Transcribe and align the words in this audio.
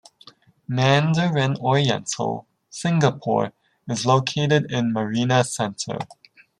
Mandarin 0.67 1.55
Oriental, 1.57 2.47
Singapore 2.71 3.53
is 3.87 4.03
located 4.03 4.71
in 4.71 4.91
Marina 4.91 5.43
Centre. 5.43 5.99